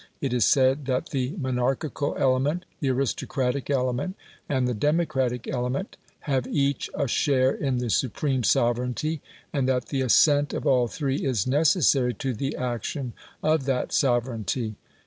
It 0.19 0.33
is 0.33 0.45
said 0.45 0.85
that 0.87 1.09
the 1.09 1.35
monarchical 1.37 2.15
element, 2.17 2.65
the 2.79 2.89
aristocratic 2.89 3.69
element, 3.69 4.15
and 4.49 4.67
the 4.67 4.73
democratic 4.73 5.47
element, 5.47 5.95
have 6.21 6.47
each 6.47 6.89
a 6.95 7.07
share 7.07 7.53
in 7.53 7.77
the 7.77 7.91
supreme 7.91 8.41
sovereignty, 8.43 9.21
and 9.53 9.69
that 9.69 9.89
the 9.89 10.01
assent 10.01 10.55
of 10.55 10.65
all 10.65 10.87
three 10.87 11.17
is 11.23 11.45
necessary 11.45 12.15
to 12.15 12.33
the 12.33 12.55
action 12.55 13.13
of 13.43 13.65
that 13.65 13.93
sovereignty. 13.93 14.73